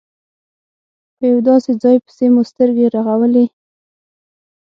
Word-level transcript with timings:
په 1.17 1.23
یو 1.31 1.39
داسې 1.49 1.71
ځای 1.83 1.97
پسې 2.05 2.25
مو 2.33 2.41
سترګې 2.51 2.85
رغولې. 2.95 3.45